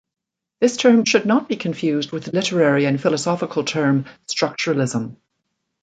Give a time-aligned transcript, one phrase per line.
[0.61, 5.17] This term should not be confused with the literary and philosophical term "structuralism".